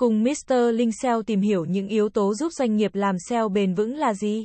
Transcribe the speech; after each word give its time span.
Cùng 0.00 0.22
Mr. 0.22 0.54
Linh 0.74 0.92
SEO 0.92 1.22
tìm 1.22 1.40
hiểu 1.40 1.64
những 1.64 1.88
yếu 1.88 2.08
tố 2.08 2.34
giúp 2.34 2.52
doanh 2.52 2.76
nghiệp 2.76 2.94
làm 2.94 3.16
SEO 3.28 3.48
bền 3.48 3.74
vững 3.74 3.96
là 3.96 4.14
gì? 4.14 4.44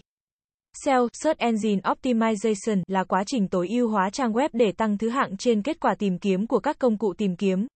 SEO, 0.84 1.08
Search 1.14 1.40
Engine 1.40 1.82
Optimization, 1.82 2.84
là 2.88 3.04
quá 3.04 3.24
trình 3.28 3.48
tối 3.48 3.68
ưu 3.70 3.90
hóa 3.90 4.10
trang 4.10 4.34
web 4.34 4.50
để 4.54 4.72
tăng 4.72 4.98
thứ 4.98 5.10
hạng 5.10 5.38
trên 5.38 5.62
kết 5.62 5.80
quả 5.80 5.96
tìm 5.96 6.20
kiếm 6.20 6.48
của 6.48 6.60
các 6.60 6.80
công 6.80 6.98
cụ 6.98 7.14
tìm 7.14 7.36
kiếm. 7.36 7.68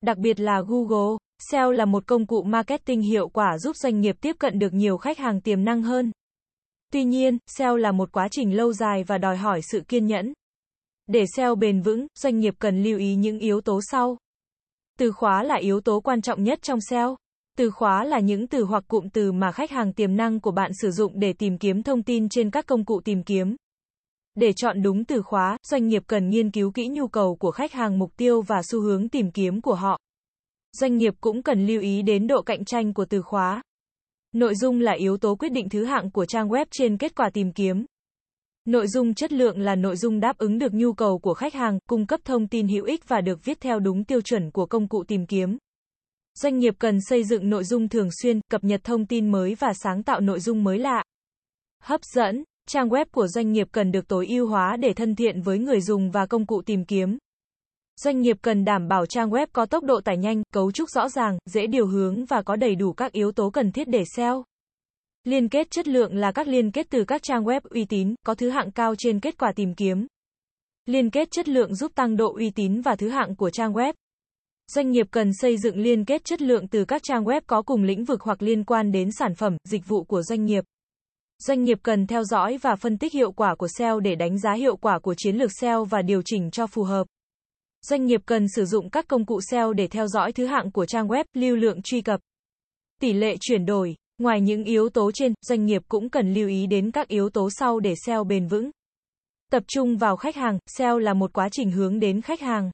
Đặc 0.00 0.18
biệt 0.18 0.40
là 0.40 0.62
Google, 0.68 1.16
SEO 1.50 1.72
là 1.72 1.84
một 1.84 2.06
công 2.06 2.26
cụ 2.26 2.42
marketing 2.42 3.00
hiệu 3.00 3.28
quả 3.28 3.58
giúp 3.58 3.76
doanh 3.76 4.00
nghiệp 4.00 4.16
tiếp 4.20 4.36
cận 4.38 4.58
được 4.58 4.72
nhiều 4.72 4.96
khách 4.96 5.18
hàng 5.18 5.40
tiềm 5.40 5.64
năng 5.64 5.82
hơn. 5.82 6.12
Tuy 6.92 7.04
nhiên, 7.04 7.38
SEO 7.46 7.76
là 7.76 7.92
một 7.92 8.12
quá 8.12 8.28
trình 8.30 8.56
lâu 8.56 8.72
dài 8.72 9.04
và 9.04 9.18
đòi 9.18 9.36
hỏi 9.36 9.60
sự 9.62 9.80
kiên 9.88 10.06
nhẫn. 10.06 10.32
Để 11.06 11.24
SEO 11.36 11.54
bền 11.54 11.82
vững, 11.82 12.06
doanh 12.14 12.40
nghiệp 12.40 12.54
cần 12.58 12.82
lưu 12.82 12.98
ý 12.98 13.14
những 13.14 13.38
yếu 13.38 13.60
tố 13.60 13.80
sau. 13.90 14.16
Từ 14.98 15.12
khóa 15.12 15.42
là 15.42 15.54
yếu 15.54 15.80
tố 15.80 16.00
quan 16.00 16.22
trọng 16.22 16.42
nhất 16.42 16.62
trong 16.62 16.80
SEO. 16.80 17.16
Từ 17.58 17.70
khóa 17.70 18.04
là 18.04 18.20
những 18.20 18.46
từ 18.46 18.64
hoặc 18.64 18.84
cụm 18.88 19.08
từ 19.08 19.32
mà 19.32 19.52
khách 19.52 19.70
hàng 19.70 19.92
tiềm 19.92 20.16
năng 20.16 20.40
của 20.40 20.50
bạn 20.50 20.70
sử 20.82 20.90
dụng 20.90 21.12
để 21.20 21.32
tìm 21.32 21.58
kiếm 21.58 21.82
thông 21.82 22.02
tin 22.02 22.28
trên 22.28 22.50
các 22.50 22.66
công 22.66 22.84
cụ 22.84 23.00
tìm 23.00 23.22
kiếm. 23.22 23.56
Để 24.34 24.52
chọn 24.52 24.82
đúng 24.82 25.04
từ 25.04 25.22
khóa, 25.22 25.56
doanh 25.62 25.88
nghiệp 25.88 26.02
cần 26.06 26.28
nghiên 26.30 26.50
cứu 26.50 26.70
kỹ 26.70 26.88
nhu 26.88 27.08
cầu 27.08 27.36
của 27.36 27.50
khách 27.50 27.72
hàng 27.72 27.98
mục 27.98 28.16
tiêu 28.16 28.42
và 28.42 28.62
xu 28.62 28.80
hướng 28.80 29.08
tìm 29.08 29.30
kiếm 29.30 29.60
của 29.60 29.74
họ. 29.74 29.98
Doanh 30.72 30.96
nghiệp 30.96 31.14
cũng 31.20 31.42
cần 31.42 31.66
lưu 31.66 31.80
ý 31.80 32.02
đến 32.02 32.26
độ 32.26 32.42
cạnh 32.42 32.64
tranh 32.64 32.94
của 32.94 33.04
từ 33.04 33.22
khóa. 33.22 33.62
Nội 34.32 34.54
dung 34.54 34.80
là 34.80 34.92
yếu 34.92 35.16
tố 35.16 35.34
quyết 35.34 35.52
định 35.52 35.68
thứ 35.68 35.84
hạng 35.84 36.10
của 36.10 36.26
trang 36.26 36.48
web 36.48 36.66
trên 36.70 36.98
kết 36.98 37.14
quả 37.14 37.30
tìm 37.30 37.52
kiếm. 37.52 37.84
Nội 38.64 38.86
dung 38.88 39.14
chất 39.14 39.32
lượng 39.32 39.60
là 39.60 39.74
nội 39.74 39.96
dung 39.96 40.20
đáp 40.20 40.38
ứng 40.38 40.58
được 40.58 40.74
nhu 40.74 40.92
cầu 40.92 41.18
của 41.18 41.34
khách 41.34 41.54
hàng, 41.54 41.78
cung 41.88 42.06
cấp 42.06 42.20
thông 42.24 42.48
tin 42.48 42.68
hữu 42.68 42.84
ích 42.84 43.08
và 43.08 43.20
được 43.20 43.44
viết 43.44 43.60
theo 43.60 43.78
đúng 43.78 44.04
tiêu 44.04 44.20
chuẩn 44.20 44.50
của 44.50 44.66
công 44.66 44.88
cụ 44.88 45.04
tìm 45.08 45.26
kiếm. 45.26 45.58
Doanh 46.34 46.58
nghiệp 46.58 46.74
cần 46.78 46.98
xây 47.08 47.24
dựng 47.24 47.50
nội 47.50 47.64
dung 47.64 47.88
thường 47.88 48.08
xuyên, 48.22 48.40
cập 48.50 48.64
nhật 48.64 48.80
thông 48.84 49.06
tin 49.06 49.30
mới 49.30 49.54
và 49.54 49.72
sáng 49.74 50.02
tạo 50.02 50.20
nội 50.20 50.40
dung 50.40 50.64
mới 50.64 50.78
lạ. 50.78 51.02
Hấp 51.82 52.00
dẫn, 52.04 52.44
trang 52.68 52.88
web 52.88 53.04
của 53.12 53.26
doanh 53.26 53.52
nghiệp 53.52 53.68
cần 53.72 53.92
được 53.92 54.08
tối 54.08 54.26
ưu 54.26 54.46
hóa 54.46 54.76
để 54.76 54.92
thân 54.92 55.14
thiện 55.14 55.42
với 55.42 55.58
người 55.58 55.80
dùng 55.80 56.10
và 56.10 56.26
công 56.26 56.46
cụ 56.46 56.62
tìm 56.66 56.84
kiếm. 56.84 57.18
Doanh 57.96 58.20
nghiệp 58.20 58.36
cần 58.42 58.64
đảm 58.64 58.88
bảo 58.88 59.06
trang 59.06 59.30
web 59.30 59.46
có 59.52 59.66
tốc 59.66 59.84
độ 59.84 60.00
tải 60.00 60.16
nhanh, 60.16 60.42
cấu 60.52 60.72
trúc 60.72 60.90
rõ 60.90 61.08
ràng, 61.08 61.38
dễ 61.46 61.66
điều 61.66 61.86
hướng 61.86 62.24
và 62.24 62.42
có 62.42 62.56
đầy 62.56 62.74
đủ 62.74 62.92
các 62.92 63.12
yếu 63.12 63.32
tố 63.32 63.50
cần 63.50 63.72
thiết 63.72 63.88
để 63.88 64.04
SEO. 64.16 64.44
Liên 65.24 65.48
kết 65.48 65.70
chất 65.70 65.88
lượng 65.88 66.14
là 66.14 66.32
các 66.32 66.48
liên 66.48 66.70
kết 66.70 66.86
từ 66.90 67.04
các 67.04 67.22
trang 67.22 67.44
web 67.44 67.60
uy 67.70 67.84
tín, 67.84 68.14
có 68.26 68.34
thứ 68.34 68.50
hạng 68.50 68.70
cao 68.70 68.94
trên 68.98 69.20
kết 69.20 69.38
quả 69.38 69.52
tìm 69.56 69.74
kiếm. 69.74 70.06
Liên 70.86 71.10
kết 71.10 71.28
chất 71.30 71.48
lượng 71.48 71.74
giúp 71.74 71.92
tăng 71.94 72.16
độ 72.16 72.34
uy 72.34 72.50
tín 72.50 72.80
và 72.80 72.96
thứ 72.96 73.08
hạng 73.08 73.36
của 73.36 73.50
trang 73.50 73.72
web. 73.72 73.92
Doanh 74.74 74.90
nghiệp 74.90 75.06
cần 75.10 75.30
xây 75.32 75.58
dựng 75.58 75.76
liên 75.76 76.04
kết 76.04 76.24
chất 76.24 76.42
lượng 76.42 76.68
từ 76.68 76.84
các 76.84 77.02
trang 77.04 77.24
web 77.24 77.40
có 77.46 77.62
cùng 77.62 77.82
lĩnh 77.82 78.04
vực 78.04 78.22
hoặc 78.22 78.42
liên 78.42 78.64
quan 78.64 78.92
đến 78.92 79.08
sản 79.18 79.34
phẩm, 79.34 79.56
dịch 79.64 79.88
vụ 79.88 80.04
của 80.04 80.22
doanh 80.22 80.44
nghiệp. 80.44 80.64
Doanh 81.38 81.64
nghiệp 81.64 81.78
cần 81.82 82.06
theo 82.06 82.24
dõi 82.24 82.58
và 82.62 82.76
phân 82.76 82.98
tích 82.98 83.12
hiệu 83.12 83.32
quả 83.32 83.54
của 83.54 83.68
SEO 83.78 84.00
để 84.00 84.14
đánh 84.14 84.38
giá 84.38 84.52
hiệu 84.52 84.76
quả 84.76 84.98
của 84.98 85.14
chiến 85.18 85.36
lược 85.36 85.50
SEO 85.60 85.84
và 85.84 86.02
điều 86.02 86.22
chỉnh 86.24 86.50
cho 86.50 86.66
phù 86.66 86.82
hợp. 86.82 87.06
Doanh 87.82 88.06
nghiệp 88.06 88.20
cần 88.26 88.46
sử 88.56 88.64
dụng 88.64 88.90
các 88.90 89.08
công 89.08 89.26
cụ 89.26 89.40
SEO 89.50 89.72
để 89.72 89.86
theo 89.86 90.06
dõi 90.06 90.32
thứ 90.32 90.46
hạng 90.46 90.72
của 90.72 90.86
trang 90.86 91.08
web, 91.08 91.24
lưu 91.34 91.56
lượng 91.56 91.82
truy 91.84 92.00
cập, 92.00 92.20
tỷ 93.00 93.12
lệ 93.12 93.36
chuyển 93.40 93.66
đổi. 93.66 93.96
Ngoài 94.22 94.40
những 94.40 94.64
yếu 94.64 94.88
tố 94.88 95.10
trên, 95.14 95.34
doanh 95.40 95.64
nghiệp 95.64 95.82
cũng 95.88 96.08
cần 96.08 96.34
lưu 96.34 96.48
ý 96.48 96.66
đến 96.66 96.90
các 96.90 97.08
yếu 97.08 97.30
tố 97.30 97.48
sau 97.50 97.80
để 97.80 97.94
SEO 98.06 98.24
bền 98.24 98.46
vững. 98.46 98.70
Tập 99.50 99.62
trung 99.66 99.96
vào 99.96 100.16
khách 100.16 100.36
hàng, 100.36 100.58
SEO 100.66 100.98
là 100.98 101.14
một 101.14 101.32
quá 101.32 101.48
trình 101.52 101.70
hướng 101.70 102.00
đến 102.00 102.20
khách 102.20 102.40
hàng. 102.40 102.70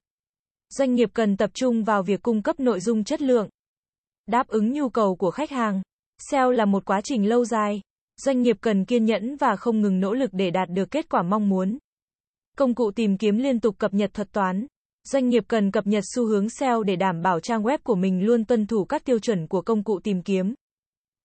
Doanh 0.69 0.95
nghiệp 0.95 1.11
cần 1.13 1.37
tập 1.37 1.51
trung 1.55 1.85
vào 1.85 2.03
việc 2.03 2.23
cung 2.23 2.43
cấp 2.43 2.61
nội 2.61 2.81
dung 2.81 3.05
chất 3.05 3.23
lượng, 3.23 3.49
đáp 4.27 4.49
ứng 4.49 4.73
nhu 4.73 4.89
cầu 4.89 5.17
của 5.17 5.31
khách 5.31 5.51
hàng. 5.51 5.83
SEO 6.31 6.51
là 6.51 6.65
một 6.65 6.85
quá 6.85 7.01
trình 7.05 7.29
lâu 7.29 7.45
dài. 7.45 7.81
Doanh 8.25 8.43
nghiệp 8.43 8.57
cần 8.61 8.85
kiên 8.85 9.05
nhẫn 9.05 9.37
và 9.37 9.57
không 9.57 9.81
ngừng 9.81 10.01
nỗ 10.01 10.15
lực 10.15 10.31
để 10.33 10.51
đạt 10.51 10.69
được 10.71 10.91
kết 10.91 11.09
quả 11.09 11.23
mong 11.23 11.49
muốn. 11.49 11.79
Công 12.56 12.75
cụ 12.75 12.91
tìm 12.91 13.19
kiếm 13.19 13.39
liên 13.39 13.61
tục 13.61 13.78
cập 13.78 13.95
nhật 13.95 14.15
thuật 14.15 14.33
toán. 14.33 14.67
Doanh 15.05 15.28
nghiệp 15.28 15.45
cần 15.49 15.71
cập 15.71 15.87
nhật 15.87 16.05
xu 16.15 16.27
hướng 16.27 16.49
SEO 16.49 16.83
để 16.83 16.97
đảm 16.97 17.22
bảo 17.22 17.41
trang 17.41 17.62
web 17.62 17.78
của 17.83 17.95
mình 17.95 18.27
luôn 18.27 18.45
tuân 18.45 18.67
thủ 18.67 18.84
các 18.84 19.05
tiêu 19.05 19.19
chuẩn 19.19 19.47
của 19.47 19.62
công 19.62 19.84
cụ 19.84 20.01
tìm 20.05 20.22
kiếm. 20.22 20.55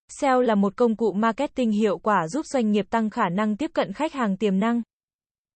SEO 0.08 0.40
là 0.40 0.54
một 0.54 0.76
công 0.76 0.96
cụ 0.96 1.12
marketing 1.12 1.70
hiệu 1.70 1.98
quả 1.98 2.28
giúp 2.28 2.46
doanh 2.46 2.70
nghiệp 2.70 2.86
tăng 2.90 3.10
khả 3.10 3.28
năng 3.28 3.56
tiếp 3.56 3.70
cận 3.74 3.92
khách 3.92 4.12
hàng 4.12 4.36
tiềm 4.36 4.58
năng, 4.58 4.82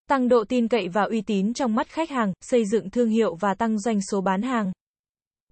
tăng 0.08 0.28
độ 0.28 0.44
tin 0.48 0.68
cậy 0.68 0.88
và 0.88 1.02
uy 1.02 1.20
tín 1.20 1.54
trong 1.54 1.74
mắt 1.74 1.88
khách 1.88 2.10
hàng, 2.10 2.32
xây 2.40 2.64
dựng 2.64 2.90
thương 2.90 3.08
hiệu 3.08 3.34
và 3.34 3.54
tăng 3.54 3.78
doanh 3.78 4.00
số 4.10 4.20
bán 4.20 4.42
hàng. 4.42 4.72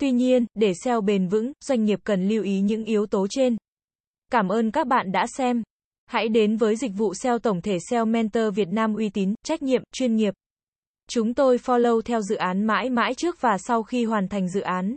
Tuy 0.00 0.10
nhiên, 0.10 0.46
để 0.54 0.72
SEO 0.84 1.00
bền 1.00 1.28
vững, 1.28 1.52
doanh 1.64 1.84
nghiệp 1.84 2.00
cần 2.04 2.28
lưu 2.28 2.42
ý 2.42 2.60
những 2.60 2.84
yếu 2.84 3.06
tố 3.06 3.26
trên. 3.30 3.56
Cảm 4.32 4.48
ơn 4.48 4.70
các 4.70 4.86
bạn 4.86 5.12
đã 5.12 5.26
xem. 5.26 5.62
Hãy 6.06 6.28
đến 6.28 6.56
với 6.56 6.76
dịch 6.76 6.92
vụ 6.96 7.14
SEO 7.14 7.38
tổng 7.38 7.60
thể 7.60 7.78
SEO 7.90 8.04
Mentor 8.04 8.54
Việt 8.54 8.68
Nam 8.68 8.94
uy 8.94 9.08
tín, 9.08 9.34
trách 9.44 9.62
nhiệm, 9.62 9.82
chuyên 9.92 10.16
nghiệp. 10.16 10.34
Chúng 11.08 11.34
tôi 11.34 11.56
follow 11.56 12.00
theo 12.00 12.20
dự 12.20 12.36
án 12.36 12.64
mãi 12.64 12.90
mãi 12.90 13.14
trước 13.14 13.40
và 13.40 13.58
sau 13.58 13.82
khi 13.82 14.04
hoàn 14.04 14.28
thành 14.28 14.48
dự 14.48 14.60
án. 14.60 14.96